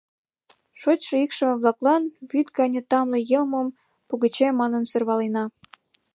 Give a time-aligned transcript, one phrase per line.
[0.79, 3.67] Шочшо икшыве-влаклан вӱд гане тамле йылмым
[4.07, 5.45] пугыче манын сӧрвалена.